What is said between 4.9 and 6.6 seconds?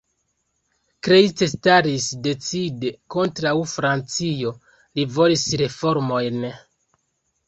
li volis reformojn.